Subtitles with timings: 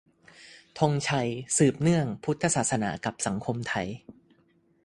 [0.79, 3.87] ธงชัย: สืบเนื่อง- พุทธศาสนากับสังคมไทย